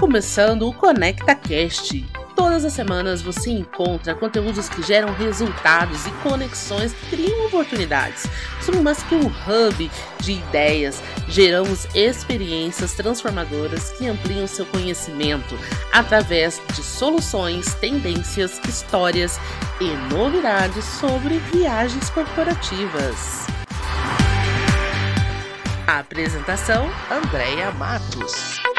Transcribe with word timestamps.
começando 0.00 0.66
o 0.66 0.72
Conecta 0.72 1.34
Cast. 1.34 2.02
Todas 2.34 2.64
as 2.64 2.72
semanas 2.72 3.20
você 3.20 3.50
encontra 3.50 4.14
conteúdos 4.14 4.66
que 4.66 4.80
geram 4.82 5.12
resultados 5.12 6.06
e 6.06 6.10
conexões 6.26 6.94
que 6.94 7.16
criam 7.16 7.46
oportunidades. 7.46 8.26
Somos 8.62 8.80
mais 8.80 9.02
que 9.02 9.14
um 9.14 9.26
hub 9.26 9.90
de 10.20 10.32
ideias, 10.32 11.02
geramos 11.28 11.86
experiências 11.94 12.94
transformadoras 12.94 13.90
que 13.90 14.08
ampliam 14.08 14.46
seu 14.46 14.64
conhecimento 14.64 15.54
através 15.92 16.58
de 16.74 16.82
soluções, 16.82 17.74
tendências, 17.74 18.58
histórias 18.66 19.38
e 19.82 20.14
novidades 20.14 20.82
sobre 20.82 21.36
viagens 21.52 22.08
corporativas. 22.08 23.46
A 25.86 25.98
apresentação: 25.98 26.90
Andréia 27.10 27.70
Matos. 27.72 28.69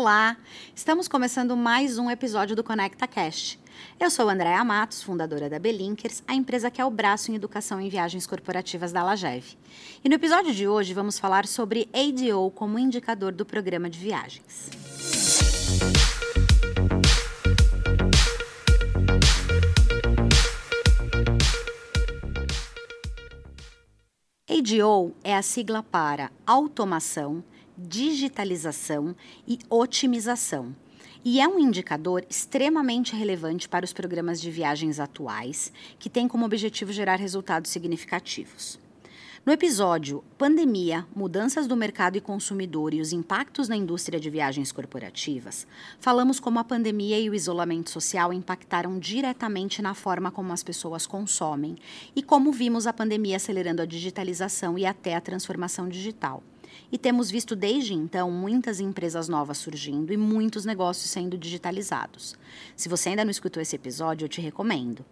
Olá, 0.00 0.34
estamos 0.74 1.06
começando 1.06 1.54
mais 1.54 1.98
um 1.98 2.10
episódio 2.10 2.56
do 2.56 2.64
Conecta 2.64 3.06
Cast. 3.06 3.60
Eu 4.00 4.08
sou 4.08 4.30
Andréa 4.30 4.64
Matos, 4.64 5.02
fundadora 5.02 5.50
da 5.50 5.58
Belinkers, 5.58 6.22
a 6.26 6.34
empresa 6.34 6.70
que 6.70 6.80
é 6.80 6.84
o 6.86 6.90
braço 6.90 7.30
em 7.30 7.34
educação 7.34 7.78
em 7.78 7.90
viagens 7.90 8.26
corporativas 8.26 8.92
da 8.92 9.02
Lagev. 9.02 9.58
E 10.02 10.08
no 10.08 10.14
episódio 10.14 10.54
de 10.54 10.66
hoje 10.66 10.94
vamos 10.94 11.18
falar 11.18 11.46
sobre 11.46 11.86
ADO 11.92 12.50
como 12.52 12.78
indicador 12.78 13.32
do 13.32 13.44
programa 13.44 13.90
de 13.90 13.98
viagens. 13.98 14.70
ADO 24.48 25.14
é 25.22 25.36
a 25.36 25.42
sigla 25.42 25.82
para 25.82 26.30
automação, 26.46 27.44
digitalização 27.80 29.16
e 29.46 29.58
otimização. 29.70 30.74
E 31.24 31.40
é 31.40 31.48
um 31.48 31.58
indicador 31.58 32.24
extremamente 32.28 33.14
relevante 33.14 33.68
para 33.68 33.84
os 33.84 33.92
programas 33.92 34.40
de 34.40 34.50
viagens 34.50 35.00
atuais, 35.00 35.72
que 35.98 36.10
tem 36.10 36.26
como 36.26 36.44
objetivo 36.44 36.92
gerar 36.92 37.16
resultados 37.16 37.70
significativos. 37.70 38.78
No 39.44 39.54
episódio 39.54 40.22
Pandemia, 40.36 41.06
Mudanças 41.16 41.66
do 41.66 41.74
Mercado 41.74 42.16
e 42.16 42.20
Consumidor 42.20 42.92
e 42.92 43.00
os 43.00 43.10
Impactos 43.10 43.70
na 43.70 43.76
Indústria 43.76 44.20
de 44.20 44.28
Viagens 44.28 44.70
Corporativas, 44.70 45.66
falamos 45.98 46.38
como 46.38 46.58
a 46.58 46.64
pandemia 46.64 47.18
e 47.18 47.30
o 47.30 47.34
isolamento 47.34 47.88
social 47.88 48.34
impactaram 48.34 48.98
diretamente 48.98 49.80
na 49.80 49.94
forma 49.94 50.30
como 50.30 50.52
as 50.52 50.62
pessoas 50.62 51.06
consomem 51.06 51.76
e 52.14 52.22
como 52.22 52.52
vimos 52.52 52.86
a 52.86 52.92
pandemia 52.92 53.36
acelerando 53.36 53.80
a 53.80 53.86
digitalização 53.86 54.78
e 54.78 54.84
até 54.84 55.14
a 55.14 55.20
transformação 55.22 55.88
digital. 55.88 56.42
E 56.92 56.98
temos 56.98 57.30
visto 57.30 57.54
desde 57.54 57.94
então 57.94 58.30
muitas 58.30 58.80
empresas 58.80 59.28
novas 59.28 59.58
surgindo 59.58 60.12
e 60.12 60.16
muitos 60.16 60.64
negócios 60.64 61.10
sendo 61.10 61.38
digitalizados. 61.38 62.36
Se 62.76 62.88
você 62.88 63.10
ainda 63.10 63.24
não 63.24 63.30
escutou 63.30 63.62
esse 63.62 63.76
episódio, 63.76 64.24
eu 64.24 64.28
te 64.28 64.40
recomendo. 64.40 65.04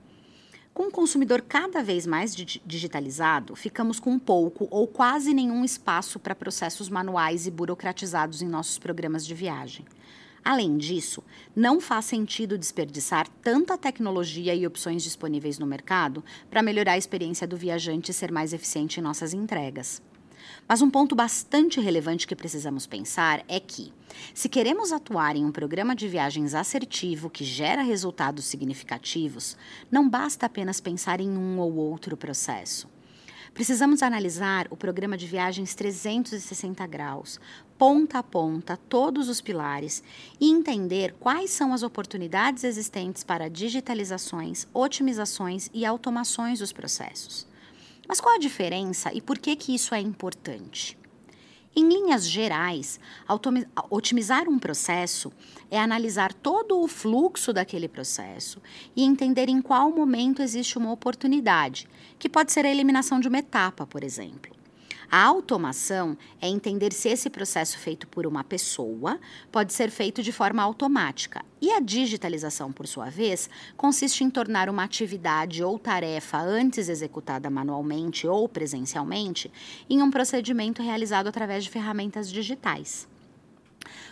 Com 0.79 0.85
o 0.85 0.93
consumidor 0.93 1.43
cada 1.43 1.83
vez 1.83 2.07
mais 2.07 2.37
digitalizado, 2.37 3.57
ficamos 3.57 3.99
com 3.99 4.17
pouco 4.17 4.69
ou 4.71 4.87
quase 4.87 5.35
nenhum 5.35 5.65
espaço 5.65 6.21
para 6.21 6.37
processos 6.37 6.89
manuais 6.89 7.49
e 7.49 7.51
burocratizados 7.51 8.43
em 8.43 8.49
nossos 8.49 8.79
programas 8.79 9.27
de 9.27 9.35
viagem. 9.35 9.85
Além 10.45 10.77
disso, 10.79 11.23
não 11.55 11.81
faz 11.81 12.05
sentido 12.05 12.57
desperdiçar 12.57 13.29
tanta 13.43 13.77
tecnologia 13.77 14.55
e 14.55 14.67
opções 14.67 15.03
disponíveis 15.03 15.59
no 15.59 15.67
mercado 15.67 16.25
para 16.49 16.63
melhorar 16.63 16.93
a 16.93 16.99
experiência 16.99 17.47
do 17.47 17.57
viajante 17.57 18.13
e 18.13 18.15
ser 18.15 18.31
mais 18.31 18.53
eficiente 18.53 19.01
em 19.01 19.03
nossas 19.03 19.35
entregas. 19.35 20.01
Mas 20.67 20.83
um 20.83 20.91
ponto 20.91 21.15
bastante 21.15 21.81
relevante 21.81 22.27
que 22.27 22.37
precisamos 22.37 22.87
pensar 22.87 23.45
é 23.49 23.61
que, 23.61 23.93
se 24.35 24.49
queremos 24.49 24.93
atuar 24.93 25.37
em 25.37 25.45
um 25.45 25.53
programa 25.53 25.95
de 25.95 26.09
viagens 26.09 26.55
assertivo 26.55 27.31
que 27.31 27.45
gera 27.45 27.83
resultados 27.83 28.45
significativos, 28.45 29.57
não 29.91 30.09
basta 30.09 30.47
apenas 30.47 30.81
pensar 30.81 31.21
em 31.21 31.31
um 31.31 31.59
ou 31.59 31.75
outro 31.75 32.17
processo. 32.17 32.89
Precisamos 33.59 34.05
analisar 34.05 34.69
o 34.71 34.77
programa 34.77 35.17
de 35.17 35.27
viagens 35.27 35.75
360 35.75 36.87
graus, 36.87 37.41
ponta 37.77 38.19
a 38.19 38.23
ponta, 38.23 38.77
todos 38.77 39.29
os 39.29 39.41
pilares, 39.41 40.01
e 40.41 40.49
entender 40.49 41.15
quais 41.19 41.51
são 41.51 41.73
as 41.73 41.83
oportunidades 41.83 42.63
existentes 42.63 43.25
para 43.25 43.51
digitalizações, 43.51 44.69
otimizações 44.73 45.69
e 45.75 45.85
automações 45.85 46.61
dos 46.61 46.73
processos. 46.73 47.48
Mas 48.09 48.21
qual 48.21 48.37
a 48.37 48.39
diferença 48.39 49.13
e 49.13 49.21
por 49.21 49.39
que, 49.39 49.55
que 49.55 49.75
isso 49.75 49.95
é 49.95 50.01
importante? 50.01 50.97
Em 51.77 51.87
linhas 51.87 52.29
gerais, 52.29 52.99
otimizar 53.91 54.49
um 54.49 54.59
processo 54.59 55.31
é 55.71 55.79
analisar 55.79 56.33
todo 56.33 56.81
o 56.81 56.89
fluxo 56.89 57.53
daquele 57.53 57.87
processo 57.87 58.61
e 58.97 59.05
entender 59.05 59.49
em 59.49 59.61
qual 59.61 59.93
momento 59.93 60.43
existe 60.43 60.79
uma 60.79 60.91
oportunidade, 60.91 61.87
que 62.19 62.29
pode 62.29 62.51
ser 62.51 62.65
a 62.65 62.71
eliminação 62.71 63.21
de 63.21 63.29
uma 63.29 63.39
etapa, 63.39 63.87
por 63.87 64.03
exemplo. 64.03 64.58
A 65.11 65.25
automação 65.25 66.19
é 66.39 66.47
entender 66.49 66.93
se 66.93 67.09
esse 67.09 67.31
processo 67.31 67.79
feito 67.79 68.07
por 68.07 68.27
uma 68.27 68.45
pessoa 68.45 69.19
pode 69.51 69.73
ser 69.73 69.91
feito 69.91 70.23
de 70.23 70.31
forma 70.31 70.63
automática. 70.63 71.43
E 71.63 71.73
a 71.73 71.81
digitalização, 71.81 72.71
por 72.71 72.87
sua 72.87 73.09
vez, 73.09 73.49
consiste 73.75 74.23
em 74.23 74.29
tornar 74.29 74.69
uma 74.69 74.85
atividade 74.85 75.65
ou 75.65 75.79
tarefa 75.79 76.39
antes 76.39 76.91
executada 76.91 77.49
manualmente 77.49 78.27
ou 78.27 78.47
presencialmente 78.47 79.51
em 79.89 80.03
um 80.03 80.11
procedimento 80.11 80.83
realizado 80.83 81.27
através 81.27 81.65
de 81.65 81.71
ferramentas 81.71 82.31
digitais. 82.31 83.09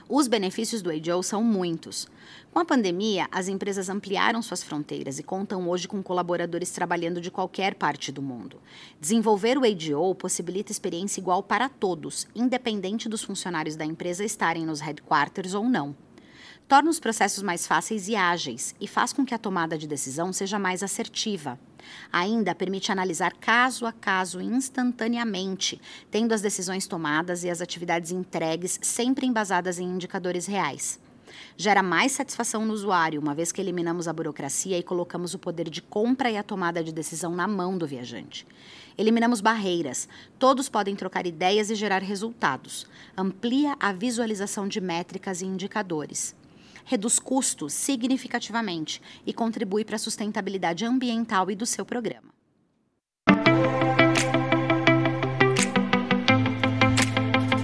Os 0.09 0.29
benefícios 0.29 0.83
do 0.83 0.91
ADO 0.91 1.21
são 1.23 1.43
muitos. 1.43 2.07
Com 2.53 2.61
a 2.61 2.65
pandemia, 2.65 3.27
as 3.33 3.49
empresas 3.49 3.89
ampliaram 3.89 4.41
suas 4.41 4.63
fronteiras 4.63 5.19
e 5.19 5.23
contam 5.25 5.69
hoje 5.69 5.89
com 5.89 6.01
colaboradores 6.01 6.71
trabalhando 6.71 7.21
de 7.21 7.29
qualquer 7.29 7.75
parte 7.75 8.13
do 8.13 8.23
mundo. 8.23 8.61
Desenvolver 9.01 9.59
o 9.59 9.65
ADO 9.65 10.15
possibilita 10.15 10.71
experiência 10.71 11.21
igual 11.21 11.43
para 11.43 11.69
todos, 11.69 12.29
independente 12.37 13.09
dos 13.09 13.25
funcionários 13.25 13.75
da 13.75 13.85
empresa 13.85 14.25
estarem 14.25 14.65
nos 14.65 14.81
headquarters 14.81 15.55
ou 15.55 15.69
não 15.69 15.95
torna 16.69 16.91
os 16.91 16.99
processos 16.99 17.45
mais 17.45 17.65
fáceis 17.67 18.09
e 18.09 18.17
ágeis 18.17 18.75
e 18.81 18.89
faz 18.89 19.13
com 19.13 19.25
que 19.25 19.33
a 19.33 19.39
tomada 19.39 19.79
de 19.79 19.87
decisão 19.87 20.33
seja 20.33 20.59
mais 20.59 20.83
assertiva. 20.83 21.59
Ainda 22.13 22.55
permite 22.55 22.93
analisar 22.93 23.33
caso 23.33 23.87
a 23.87 23.93
caso 23.93 24.41
instantaneamente, 24.41 25.81
tendo 26.11 26.33
as 26.33 26.41
decisões 26.41 26.87
tomadas 26.87 27.45
e 27.45 27.51
as 27.51 27.61
atividades 27.61 28.11
entregues 28.11 28.79
sempre 28.83 29.27
embasadas 29.27 29.79
em 29.79 29.85
indicadores 29.85 30.47
reais. 30.47 31.01
Gera 31.57 31.83
mais 31.83 32.13
satisfação 32.13 32.65
no 32.65 32.73
usuário, 32.73 33.21
uma 33.21 33.35
vez 33.35 33.51
que 33.51 33.61
eliminamos 33.61 34.07
a 34.07 34.13
burocracia 34.13 34.79
e 34.79 34.83
colocamos 34.83 35.35
o 35.35 35.39
poder 35.39 35.69
de 35.69 35.83
compra 35.83 36.31
e 36.31 36.37
a 36.37 36.43
tomada 36.43 36.85
de 36.85 36.93
decisão 36.93 37.35
na 37.35 37.49
mão 37.49 37.77
do 37.77 37.87
viajante. 37.87 38.47
Eliminamos 38.97 39.41
barreiras, 39.41 40.09
todos 40.39 40.69
podem 40.69 40.95
trocar 40.95 41.27
ideias 41.27 41.71
e 41.71 41.75
gerar 41.75 42.03
resultados. 42.03 42.87
Amplia 43.17 43.77
a 43.81 43.93
visualização 43.93 44.69
de 44.69 44.81
métricas 44.81 45.43
e 45.43 45.47
indicadores 45.47 46.36
reduz 46.87 47.19
custos 47.19 47.75
significativamente 47.75 49.03
e 49.27 49.35
contribui 49.35 49.85
para 49.85 49.97
a 49.97 49.99
sustentabilidade 49.99 50.87
ambiental 50.87 51.51
e 51.51 51.55
do 51.55 51.67
seu 51.67 51.85
programa. 51.85 52.35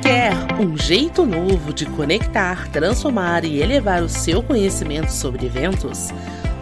Quer 0.03 0.34
um 0.60 0.77
jeito 0.77 1.25
novo 1.25 1.72
de 1.72 1.87
conectar, 1.87 2.69
transformar 2.71 3.44
e 3.44 3.62
elevar 3.62 4.03
o 4.03 4.09
seu 4.09 4.43
conhecimento 4.43 5.10
sobre 5.10 5.47
eventos? 5.47 6.10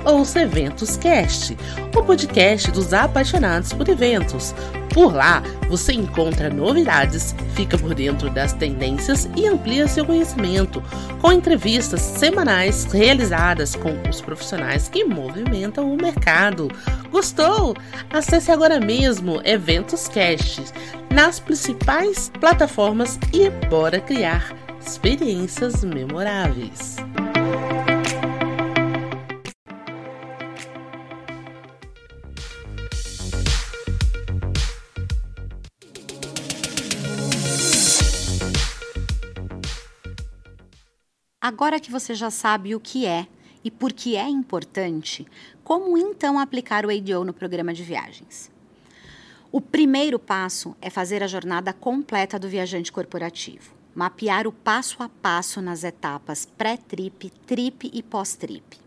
Ouça 0.05 0.41
Eventos 0.41 0.97
Cast, 0.97 1.57
o 1.95 2.03
podcast 2.03 2.71
dos 2.71 2.95
apaixonados 2.95 3.73
por 3.75 3.87
eventos. 3.87 4.55
Por 4.95 5.15
lá, 5.15 5.43
você 5.69 5.93
encontra 5.93 6.49
novidades, 6.49 7.35
fica 7.55 7.77
por 7.77 7.95
dentro 7.95 8.31
das 8.31 8.55
tendências 8.55 9.29
e 9.37 9.47
amplia 9.47 9.87
seu 9.87 10.05
conhecimento, 10.07 10.83
com 11.21 11.31
entrevistas 11.31 12.01
semanais 12.01 12.85
realizadas 12.85 13.77
com 13.77 13.93
os 14.09 14.23
profissionais 14.23 14.89
que 14.89 15.05
movimentam 15.05 15.93
o 15.93 15.97
mercado. 15.97 16.69
Gostou? 17.11 17.77
Acesse 18.11 18.51
agora 18.51 18.81
mesmo 18.81 19.43
Eventos 19.45 20.09
Cast 20.09 20.65
nas 21.11 21.39
principais 21.39 22.33
plataformas 22.41 23.19
e 23.33 23.51
bora 23.69 24.01
criar 24.01 24.57
experiências 24.81 25.85
memoráveis. 25.85 26.97
Agora 41.43 41.81
que 41.81 41.91
você 41.91 42.15
já 42.15 42.31
sabe 42.31 42.75
o 42.75 42.81
que 42.81 43.07
é 43.07 43.27
e 43.65 43.71
por 43.71 43.95
que 43.95 44.15
é 44.15 44.29
importante, 44.29 45.27
como 45.65 45.97
então 45.97 46.39
aplicar 46.39 46.85
o 46.85 46.91
ADO 46.91 47.25
no 47.25 47.33
programa 47.33 47.73
de 47.73 47.83
viagens? 47.83 48.51
O 49.51 49.59
primeiro 49.59 50.19
passo 50.19 50.77
é 50.83 50.91
fazer 50.91 51.23
a 51.23 51.27
jornada 51.27 51.73
completa 51.73 52.39
do 52.39 52.47
viajante 52.47 52.93
corporativo. 52.93 53.73
mapear 53.95 54.47
o 54.47 54.53
passo 54.53 55.03
a 55.03 55.09
passo 55.09 55.61
nas 55.63 55.83
etapas 55.83 56.45
pré-trip, 56.45 57.31
trip 57.47 57.91
e 57.93 58.03
pós-trip. 58.03 58.79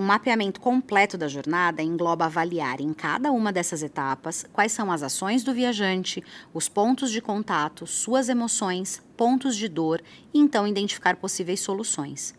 Um 0.00 0.04
mapeamento 0.04 0.60
completo 0.60 1.18
da 1.18 1.26
jornada 1.26 1.82
engloba 1.82 2.26
avaliar 2.26 2.80
em 2.80 2.92
cada 2.92 3.32
uma 3.32 3.52
dessas 3.52 3.82
etapas 3.82 4.46
quais 4.52 4.70
são 4.70 4.92
as 4.92 5.02
ações 5.02 5.42
do 5.42 5.52
viajante, 5.52 6.22
os 6.54 6.68
pontos 6.68 7.10
de 7.10 7.20
contato, 7.20 7.84
suas 7.84 8.28
emoções, 8.28 9.02
pontos 9.16 9.56
de 9.56 9.66
dor 9.66 10.00
e 10.32 10.38
então 10.38 10.68
identificar 10.68 11.16
possíveis 11.16 11.58
soluções. 11.58 12.32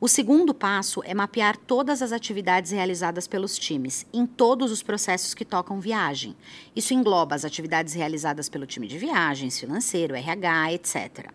O 0.00 0.08
segundo 0.08 0.54
passo 0.54 1.02
é 1.04 1.12
mapear 1.12 1.58
todas 1.58 2.00
as 2.00 2.12
atividades 2.12 2.70
realizadas 2.70 3.26
pelos 3.26 3.58
times, 3.58 4.06
em 4.10 4.24
todos 4.24 4.72
os 4.72 4.82
processos 4.82 5.34
que 5.34 5.44
tocam 5.44 5.78
viagem. 5.78 6.34
Isso 6.74 6.94
engloba 6.94 7.34
as 7.34 7.44
atividades 7.44 7.92
realizadas 7.92 8.48
pelo 8.48 8.64
time 8.64 8.86
de 8.86 8.96
viagens, 8.96 9.60
financeiro, 9.60 10.14
RH, 10.14 10.72
etc. 10.72 11.30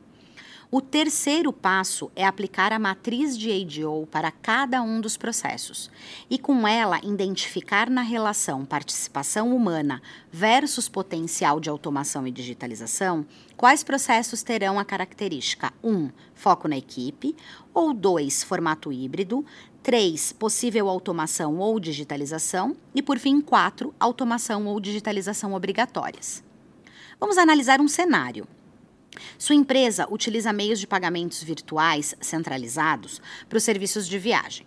O 0.73 0.79
terceiro 0.79 1.51
passo 1.51 2.09
é 2.15 2.25
aplicar 2.25 2.71
a 2.71 2.79
matriz 2.79 3.37
de 3.37 3.51
ADO 3.51 4.07
para 4.09 4.31
cada 4.31 4.81
um 4.81 5.01
dos 5.01 5.17
processos 5.17 5.91
e, 6.29 6.37
com 6.37 6.65
ela, 6.65 6.97
identificar 7.03 7.89
na 7.89 8.01
relação 8.01 8.63
participação 8.63 9.53
humana 9.53 10.01
versus 10.31 10.87
potencial 10.87 11.59
de 11.59 11.69
automação 11.69 12.25
e 12.25 12.31
digitalização 12.31 13.25
quais 13.57 13.83
processos 13.83 14.43
terão 14.43 14.79
a 14.79 14.85
característica 14.85 15.73
1. 15.83 15.93
Um, 15.93 16.09
foco 16.33 16.69
na 16.69 16.77
equipe, 16.77 17.35
ou 17.73 17.93
2. 17.93 18.41
Formato 18.41 18.93
híbrido, 18.93 19.45
3. 19.83 20.31
Possível 20.31 20.87
automação 20.87 21.57
ou 21.57 21.81
digitalização 21.81 22.77
e, 22.95 23.01
por 23.01 23.19
fim, 23.19 23.41
4. 23.41 23.93
Automação 23.99 24.65
ou 24.67 24.79
digitalização 24.79 25.53
obrigatórias. 25.53 26.41
Vamos 27.19 27.37
analisar 27.37 27.81
um 27.81 27.89
cenário. 27.89 28.47
Sua 29.37 29.55
empresa 29.55 30.07
utiliza 30.09 30.53
meios 30.53 30.79
de 30.79 30.87
pagamentos 30.87 31.43
virtuais 31.43 32.15
centralizados 32.21 33.21
para 33.49 33.57
os 33.57 33.63
serviços 33.63 34.07
de 34.07 34.17
viagem. 34.17 34.65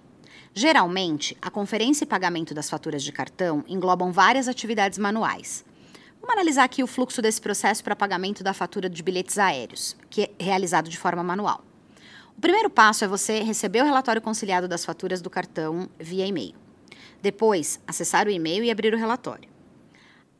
Geralmente, 0.52 1.36
a 1.42 1.50
conferência 1.50 2.04
e 2.04 2.06
pagamento 2.06 2.54
das 2.54 2.70
faturas 2.70 3.02
de 3.02 3.10
cartão 3.10 3.64
englobam 3.66 4.12
várias 4.12 4.46
atividades 4.46 4.98
manuais. 4.98 5.64
Vamos 6.20 6.34
analisar 6.34 6.64
aqui 6.64 6.82
o 6.82 6.86
fluxo 6.86 7.20
desse 7.20 7.40
processo 7.40 7.82
para 7.82 7.96
pagamento 7.96 8.44
da 8.44 8.54
fatura 8.54 8.88
de 8.88 9.02
bilhetes 9.02 9.36
aéreos, 9.38 9.96
que 10.08 10.22
é 10.22 10.30
realizado 10.38 10.88
de 10.88 10.96
forma 10.96 11.22
manual. 11.22 11.64
O 12.36 12.40
primeiro 12.40 12.70
passo 12.70 13.04
é 13.04 13.08
você 13.08 13.42
receber 13.42 13.82
o 13.82 13.84
relatório 13.84 14.22
conciliado 14.22 14.68
das 14.68 14.84
faturas 14.84 15.20
do 15.20 15.30
cartão 15.30 15.88
via 15.98 16.26
e-mail. 16.26 16.54
Depois, 17.20 17.80
acessar 17.86 18.26
o 18.26 18.30
e-mail 18.30 18.62
e 18.64 18.70
abrir 18.70 18.94
o 18.94 18.98
relatório 18.98 19.53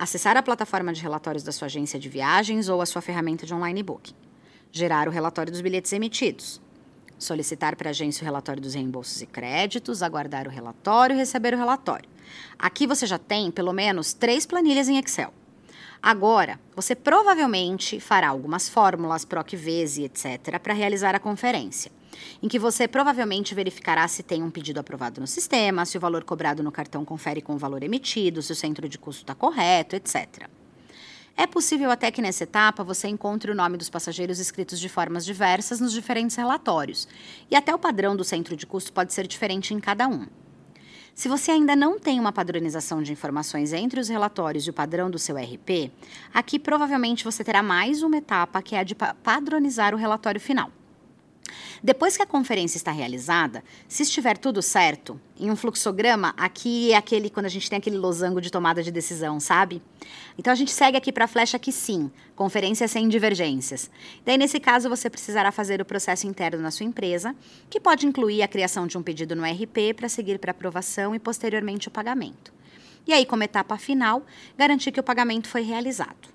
acessar 0.04 0.36
a 0.36 0.42
plataforma 0.42 0.92
de 0.92 1.02
relatórios 1.02 1.42
da 1.42 1.50
sua 1.50 1.66
agência 1.66 1.98
de 1.98 2.08
viagens 2.08 2.68
ou 2.68 2.80
a 2.80 2.86
sua 2.86 3.02
ferramenta 3.02 3.44
de 3.46 3.54
online 3.54 3.82
booking, 3.82 4.14
gerar 4.70 5.08
o 5.08 5.10
relatório 5.10 5.50
dos 5.50 5.60
bilhetes 5.60 5.92
emitidos, 5.92 6.60
solicitar 7.18 7.74
para 7.74 7.88
a 7.88 7.90
agência 7.90 8.22
o 8.22 8.24
relatório 8.24 8.62
dos 8.62 8.74
reembolsos 8.74 9.22
e 9.22 9.26
créditos, 9.26 10.02
aguardar 10.02 10.46
o 10.46 10.50
relatório 10.50 11.14
e 11.14 11.18
receber 11.18 11.54
o 11.54 11.56
relatório. 11.56 12.08
Aqui 12.58 12.86
você 12.86 13.06
já 13.06 13.18
tem 13.18 13.50
pelo 13.50 13.72
menos 13.72 14.12
três 14.12 14.44
planilhas 14.44 14.88
em 14.88 14.98
Excel. 14.98 15.32
Agora, 16.02 16.60
você 16.76 16.94
provavelmente 16.94 17.98
fará 17.98 18.28
algumas 18.28 18.68
fórmulas, 18.68 19.24
PROC, 19.24 19.56
VES 19.56 19.96
e 19.96 20.04
etc. 20.04 20.58
para 20.62 20.74
realizar 20.74 21.14
a 21.14 21.18
conferência 21.18 21.90
em 22.42 22.48
que 22.48 22.58
você 22.58 22.86
provavelmente 22.86 23.54
verificará 23.54 24.06
se 24.08 24.22
tem 24.22 24.42
um 24.42 24.50
pedido 24.50 24.80
aprovado 24.80 25.20
no 25.20 25.26
sistema, 25.26 25.84
se 25.84 25.96
o 25.96 26.00
valor 26.00 26.24
cobrado 26.24 26.62
no 26.62 26.72
cartão 26.72 27.04
confere 27.04 27.40
com 27.40 27.54
o 27.54 27.58
valor 27.58 27.82
emitido, 27.82 28.42
se 28.42 28.52
o 28.52 28.56
centro 28.56 28.88
de 28.88 28.98
custo 28.98 29.22
está 29.22 29.34
correto, 29.34 29.96
etc. 29.96 30.48
É 31.36 31.48
possível 31.48 31.90
até 31.90 32.12
que 32.12 32.22
nessa 32.22 32.44
etapa 32.44 32.84
você 32.84 33.08
encontre 33.08 33.50
o 33.50 33.54
nome 33.54 33.76
dos 33.76 33.90
passageiros 33.90 34.38
escritos 34.38 34.78
de 34.78 34.88
formas 34.88 35.24
diversas 35.24 35.80
nos 35.80 35.92
diferentes 35.92 36.36
relatórios, 36.36 37.08
e 37.50 37.56
até 37.56 37.74
o 37.74 37.78
padrão 37.78 38.14
do 38.14 38.22
centro 38.22 38.56
de 38.56 38.64
custo 38.64 38.92
pode 38.92 39.12
ser 39.12 39.26
diferente 39.26 39.74
em 39.74 39.80
cada 39.80 40.06
um. 40.06 40.26
Se 41.12 41.28
você 41.28 41.52
ainda 41.52 41.76
não 41.76 41.98
tem 41.98 42.18
uma 42.18 42.32
padronização 42.32 43.00
de 43.00 43.12
informações 43.12 43.72
entre 43.72 44.00
os 44.00 44.08
relatórios 44.08 44.66
e 44.66 44.70
o 44.70 44.72
padrão 44.72 45.08
do 45.08 45.18
seu 45.18 45.36
RP, 45.36 45.90
aqui 46.32 46.58
provavelmente 46.58 47.24
você 47.24 47.44
terá 47.44 47.62
mais 47.62 48.02
uma 48.02 48.16
etapa 48.16 48.60
que 48.60 48.74
é 48.74 48.80
a 48.80 48.84
de 48.84 48.94
padronizar 48.94 49.94
o 49.94 49.98
relatório 49.98 50.40
final. 50.40 50.70
Depois 51.82 52.16
que 52.16 52.22
a 52.22 52.26
conferência 52.26 52.76
está 52.76 52.90
realizada, 52.90 53.62
se 53.86 54.02
estiver 54.02 54.38
tudo 54.38 54.62
certo, 54.62 55.20
em 55.38 55.50
um 55.50 55.56
fluxograma, 55.56 56.32
aqui 56.36 56.92
é 56.92 56.96
aquele 56.96 57.28
quando 57.28 57.46
a 57.46 57.50
gente 57.50 57.68
tem 57.68 57.76
aquele 57.76 57.96
losango 57.96 58.40
de 58.40 58.50
tomada 58.50 58.82
de 58.82 58.90
decisão, 58.90 59.38
sabe? 59.38 59.82
Então 60.38 60.52
a 60.52 60.56
gente 60.56 60.70
segue 60.70 60.96
aqui 60.96 61.12
para 61.12 61.26
a 61.26 61.28
flecha 61.28 61.58
que 61.58 61.70
sim, 61.70 62.10
conferência 62.34 62.88
sem 62.88 63.08
divergências. 63.08 63.90
Daí 64.24 64.38
nesse 64.38 64.58
caso 64.58 64.88
você 64.88 65.10
precisará 65.10 65.52
fazer 65.52 65.80
o 65.80 65.84
processo 65.84 66.26
interno 66.26 66.62
na 66.62 66.70
sua 66.70 66.86
empresa, 66.86 67.34
que 67.68 67.78
pode 67.78 68.06
incluir 68.06 68.42
a 68.42 68.48
criação 68.48 68.86
de 68.86 68.96
um 68.96 69.02
pedido 69.02 69.36
no 69.36 69.44
RP 69.44 69.94
para 69.94 70.08
seguir 70.08 70.38
para 70.38 70.52
aprovação 70.52 71.14
e 71.14 71.18
posteriormente 71.18 71.88
o 71.88 71.90
pagamento. 71.90 72.52
E 73.06 73.12
aí, 73.12 73.26
como 73.26 73.42
etapa 73.42 73.76
final, 73.76 74.24
garantir 74.56 74.90
que 74.90 75.00
o 75.00 75.02
pagamento 75.02 75.46
foi 75.46 75.60
realizado. 75.60 76.32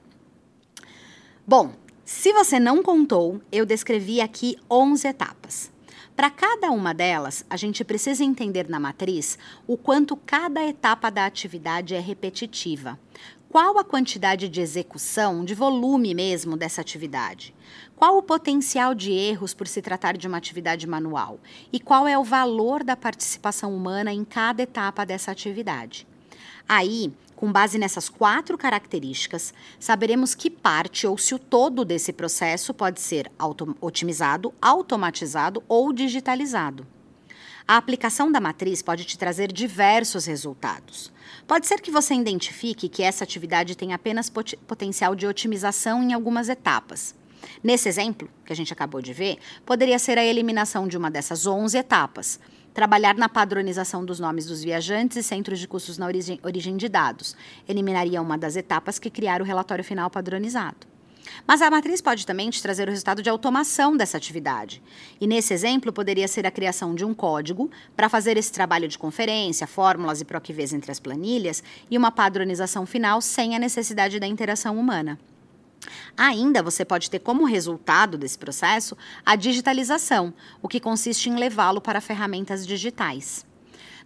Bom, 1.48 1.74
se 2.12 2.34
você 2.34 2.60
não 2.60 2.82
contou, 2.82 3.40
eu 3.52 3.68
descrevi 3.68 4.20
aqui 4.20 4.58
11 4.68 5.08
etapas. 5.08 5.72
Para 6.16 6.32
cada 6.32 6.72
uma 6.72 6.92
delas, 6.92 7.46
a 7.48 7.56
gente 7.56 7.84
precisa 7.84 8.24
entender 8.24 8.68
na 8.68 8.80
matriz 8.80 9.38
o 9.68 9.78
quanto 9.78 10.18
cada 10.18 10.66
etapa 10.66 11.12
da 11.12 11.28
atividade 11.28 11.94
é 11.94 12.00
repetitiva. 12.00 13.00
Qual 13.48 13.78
a 13.78 13.84
quantidade 13.84 14.50
de 14.50 14.60
execução, 14.60 15.46
de 15.46 15.54
volume 15.54 16.16
mesmo 16.16 16.58
dessa 16.58 16.82
atividade? 16.82 17.54
Qual 17.96 18.18
o 18.18 18.24
potencial 18.24 18.96
de 18.96 19.12
erros 19.12 19.54
por 19.54 19.68
se 19.68 19.80
tratar 19.80 20.18
de 20.18 20.28
uma 20.28 20.38
atividade 20.38 20.88
manual? 20.88 21.40
E 21.72 21.80
qual 21.80 22.08
é 22.08 22.18
o 22.18 22.24
valor 22.24 22.84
da 22.84 22.98
participação 22.98 23.72
humana 23.72 24.12
em 24.12 24.26
cada 24.26 24.64
etapa 24.64 25.06
dessa 25.06 25.30
atividade? 25.30 26.08
Aí, 26.68 27.14
com 27.40 27.54
base 27.54 27.78
nessas 27.78 28.10
quatro 28.10 28.58
características, 28.58 29.54
saberemos 29.80 30.36
que 30.36 30.50
parte 30.50 31.08
ou 31.08 31.18
se 31.18 31.34
o 31.34 31.40
todo 31.40 31.86
desse 31.86 32.12
processo 32.12 32.74
pode 32.74 33.00
ser 33.00 33.32
auto 33.40 33.78
otimizado, 33.80 34.54
automatizado 34.62 35.64
ou 35.66 35.94
digitalizado. 35.94 36.86
A 37.66 37.78
aplicação 37.78 38.30
da 38.30 38.42
matriz 38.42 38.82
pode 38.82 39.06
te 39.06 39.18
trazer 39.18 39.54
diversos 39.54 40.26
resultados. 40.26 41.14
Pode 41.48 41.66
ser 41.66 41.80
que 41.80 41.90
você 41.90 42.14
identifique 42.14 42.90
que 42.90 43.04
essa 43.04 43.24
atividade 43.24 43.78
tem 43.78 43.94
apenas 43.94 44.30
pot 44.30 44.58
potencial 44.68 45.16
de 45.16 45.26
otimização 45.26 46.04
em 46.04 46.12
algumas 46.12 46.50
etapas. 46.50 47.16
Nesse 47.64 47.88
exemplo, 47.88 48.30
que 48.44 48.52
a 48.52 48.56
gente 48.56 48.74
acabou 48.74 49.02
de 49.02 49.14
ver, 49.14 49.38
poderia 49.66 49.98
ser 49.98 50.18
a 50.18 50.26
eliminação 50.26 50.90
de 50.90 50.98
uma 50.98 51.10
dessas 51.10 51.48
11 51.48 51.78
etapas 51.78 52.38
trabalhar 52.74 53.16
na 53.16 53.28
padronização 53.28 54.06
dos 54.06 54.20
nomes 54.20 54.46
dos 54.46 54.64
viajantes 54.64 55.18
e 55.18 55.24
centros 55.24 55.60
de 55.60 55.68
custos 55.68 55.98
na 55.98 56.06
origem, 56.06 56.40
origem 56.44 56.78
de 56.78 56.88
dados. 56.88 57.36
Eliminaria 57.68 58.22
uma 58.22 58.38
das 58.38 58.56
etapas 58.56 59.00
que 59.00 59.10
criar 59.10 59.42
o 59.42 59.46
relatório 59.46 59.84
final 59.84 60.10
padronizado. 60.10 60.88
Mas 61.48 61.62
a 61.62 61.70
matriz 61.70 62.02
pode 62.02 62.26
também 62.26 62.50
te 62.50 62.62
trazer 62.62 62.88
o 62.88 62.92
resultado 62.92 63.22
de 63.22 63.30
automação 63.30 63.96
dessa 63.96 64.18
atividade. 64.18 64.82
E 65.20 65.28
nesse 65.28 65.54
exemplo, 65.54 65.92
poderia 65.92 66.28
ser 66.28 66.46
a 66.46 66.52
criação 66.52 66.96
de 66.96 67.06
um 67.06 67.14
código 67.14 67.70
para 67.96 68.10
fazer 68.10 68.38
esse 68.38 68.52
trabalho 68.52 68.88
de 68.88 68.98
conferência, 68.98 69.68
fórmulas 69.68 70.22
e 70.22 70.26
proquivês 70.26 70.74
entre 70.74 70.92
as 70.92 71.00
planilhas 71.00 71.64
e 71.90 71.98
uma 71.98 72.12
padronização 72.12 72.86
final 72.86 73.22
sem 73.22 73.56
a 73.56 73.60
necessidade 73.60 74.20
da 74.20 74.28
interação 74.28 74.78
humana. 74.78 75.20
Ainda 76.18 76.62
você 76.62 76.84
pode 76.84 77.10
ter 77.10 77.20
como 77.20 77.46
resultado 77.46 78.18
desse 78.18 78.38
processo 78.38 78.98
a 79.26 79.36
digitalização, 79.36 80.34
o 80.62 80.68
que 80.68 80.80
consiste 80.80 81.30
em 81.30 81.36
levá-lo 81.36 81.82
para 81.82 82.02
ferramentas 82.02 82.66
digitais. 82.66 83.46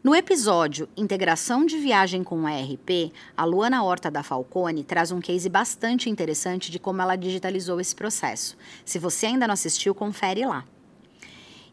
No 0.03 0.13
episódio 0.13 0.89
Integração 0.97 1.65
de 1.65 1.77
Viagem 1.77 2.25
com 2.25 2.43
o 2.43 2.49
ERP, 2.49 3.13
a 3.37 3.45
Luana 3.45 3.81
Horta 3.83 4.11
da 4.11 4.21
Falcone 4.21 4.83
traz 4.83 5.13
um 5.13 5.21
case 5.21 5.47
bastante 5.47 6.09
interessante 6.09 6.69
de 6.69 6.77
como 6.77 7.01
ela 7.01 7.15
digitalizou 7.15 7.79
esse 7.79 7.95
processo. 7.95 8.57
Se 8.83 8.99
você 8.99 9.27
ainda 9.27 9.47
não 9.47 9.53
assistiu, 9.53 9.95
confere 9.95 10.45
lá. 10.45 10.65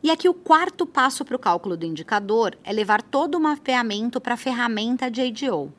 E 0.00 0.11
aqui 0.12 0.28
o 0.28 0.35
quarto 0.35 0.87
passo 0.87 1.25
para 1.25 1.35
o 1.35 1.40
cálculo 1.40 1.76
do 1.76 1.85
indicador 1.85 2.57
é 2.62 2.73
levar 2.73 3.02
todo 3.02 3.35
o 3.35 3.40
mapeamento 3.40 4.21
para 4.21 4.35
a 4.35 4.37
ferramenta 4.37 5.07
ADO. 5.07 5.73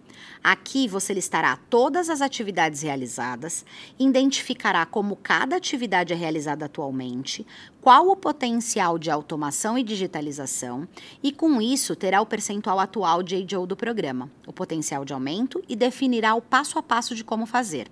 Aqui 0.43 0.87
você 0.87 1.13
listará 1.13 1.57
todas 1.69 2.09
as 2.09 2.21
atividades 2.21 2.81
realizadas, 2.81 3.63
identificará 3.99 4.85
como 4.85 5.15
cada 5.15 5.55
atividade 5.55 6.13
é 6.13 6.15
realizada 6.15 6.65
atualmente, 6.65 7.45
qual 7.79 8.09
o 8.09 8.15
potencial 8.15 8.97
de 8.97 9.11
automação 9.11 9.77
e 9.77 9.83
digitalização, 9.83 10.87
e 11.21 11.31
com 11.31 11.61
isso 11.61 11.95
terá 11.95 12.21
o 12.21 12.25
percentual 12.25 12.79
atual 12.79 13.21
de 13.21 13.35
AJO 13.35 13.65
do 13.65 13.75
programa, 13.75 14.31
o 14.47 14.53
potencial 14.53 15.05
de 15.05 15.13
aumento 15.13 15.63
e 15.69 15.75
definirá 15.75 16.33
o 16.33 16.41
passo 16.41 16.79
a 16.79 16.83
passo 16.83 17.13
de 17.13 17.23
como 17.23 17.45
fazer. 17.45 17.87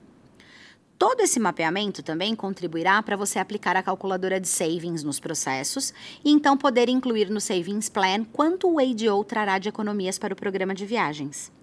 Todo 0.99 1.21
esse 1.21 1.39
mapeamento 1.39 2.03
também 2.03 2.35
contribuirá 2.35 3.01
para 3.01 3.15
você 3.15 3.39
aplicar 3.39 3.77
a 3.77 3.81
calculadora 3.81 4.37
de 4.37 4.49
savings 4.49 5.01
nos 5.01 5.17
processos 5.17 5.93
e 6.25 6.29
então 6.29 6.57
poder 6.57 6.89
incluir 6.89 7.29
no 7.29 7.39
Savings 7.39 7.89
Plan 7.89 8.25
quanto 8.25 8.69
o 8.69 8.79
ADO 8.79 9.23
trará 9.23 9.57
de 9.59 9.69
economias 9.69 10.19
para 10.19 10.33
o 10.33 10.35
programa 10.35 10.75
de 10.75 10.85
viagens. 10.85 11.57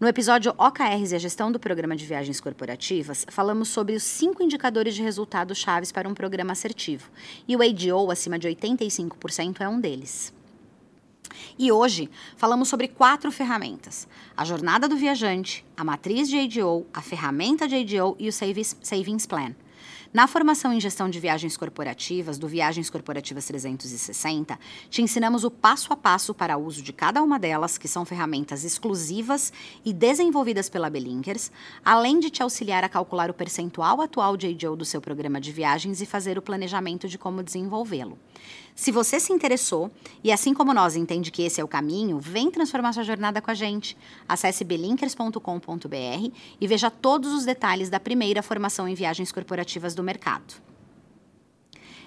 No 0.00 0.08
episódio 0.08 0.54
OKRs 0.56 1.12
e 1.12 1.14
a 1.14 1.18
gestão 1.18 1.52
do 1.52 1.60
programa 1.60 1.94
de 1.94 2.06
viagens 2.06 2.40
corporativas, 2.40 3.26
falamos 3.28 3.68
sobre 3.68 3.94
os 3.94 4.02
cinco 4.02 4.42
indicadores 4.42 4.94
de 4.94 5.02
resultados 5.02 5.58
chaves 5.58 5.92
para 5.92 6.08
um 6.08 6.14
programa 6.14 6.52
assertivo, 6.52 7.10
e 7.46 7.54
o 7.54 7.60
ADO 7.60 8.10
acima 8.10 8.38
de 8.38 8.48
85% 8.48 9.60
é 9.60 9.68
um 9.68 9.78
deles. 9.78 10.32
E 11.58 11.70
hoje 11.70 12.08
falamos 12.34 12.68
sobre 12.68 12.88
quatro 12.88 13.30
ferramentas: 13.30 14.08
a 14.34 14.42
jornada 14.42 14.88
do 14.88 14.96
viajante, 14.96 15.66
a 15.76 15.84
matriz 15.84 16.30
de 16.30 16.38
ADO, 16.38 16.86
a 16.94 17.02
ferramenta 17.02 17.68
de 17.68 17.76
ADO 17.76 18.16
e 18.18 18.26
o 18.26 18.32
Savings 18.32 19.26
Plan. 19.26 19.54
Na 20.12 20.26
formação 20.26 20.72
em 20.72 20.80
gestão 20.80 21.08
de 21.08 21.20
viagens 21.20 21.56
corporativas, 21.56 22.36
do 22.36 22.48
Viagens 22.48 22.90
Corporativas 22.90 23.46
360, 23.46 24.58
te 24.90 25.02
ensinamos 25.02 25.44
o 25.44 25.50
passo 25.52 25.92
a 25.92 25.96
passo 25.96 26.34
para 26.34 26.56
o 26.56 26.66
uso 26.66 26.82
de 26.82 26.92
cada 26.92 27.22
uma 27.22 27.38
delas, 27.38 27.78
que 27.78 27.86
são 27.86 28.04
ferramentas 28.04 28.64
exclusivas 28.64 29.52
e 29.84 29.92
desenvolvidas 29.92 30.68
pela 30.68 30.90
Belinkers, 30.90 31.52
além 31.84 32.18
de 32.18 32.28
te 32.28 32.42
auxiliar 32.42 32.82
a 32.82 32.88
calcular 32.88 33.30
o 33.30 33.34
percentual 33.34 34.00
atual 34.00 34.36
de 34.36 34.48
ADO 34.48 34.74
do 34.74 34.84
seu 34.84 35.00
programa 35.00 35.40
de 35.40 35.52
viagens 35.52 36.00
e 36.00 36.06
fazer 36.06 36.36
o 36.36 36.42
planejamento 36.42 37.06
de 37.06 37.16
como 37.16 37.40
desenvolvê-lo. 37.40 38.18
Se 38.74 38.90
você 38.90 39.20
se 39.20 39.32
interessou 39.32 39.90
e, 40.24 40.32
assim 40.32 40.54
como 40.54 40.72
nós, 40.72 40.96
entende 40.96 41.30
que 41.30 41.42
esse 41.42 41.60
é 41.60 41.64
o 41.64 41.68
caminho, 41.68 42.18
vem 42.18 42.50
transformar 42.50 42.92
sua 42.92 43.04
jornada 43.04 43.40
com 43.42 43.50
a 43.50 43.54
gente. 43.54 43.96
Acesse 44.28 44.64
belinkers.com.br 44.64 46.32
e 46.60 46.66
veja 46.66 46.90
todos 46.90 47.32
os 47.32 47.44
detalhes 47.44 47.90
da 47.90 48.00
primeira 48.00 48.42
formação 48.42 48.88
em 48.88 48.94
viagens 48.94 49.30
corporativas 49.30 49.94
do 49.94 50.02
mercado. 50.02 50.54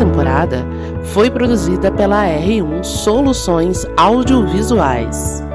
Temporada 0.00 0.66
foi 1.12 1.30
produzida 1.30 1.92
pela 1.92 2.24
R1 2.24 2.82
Soluções 2.82 3.86
Audiovisuais. 3.98 5.49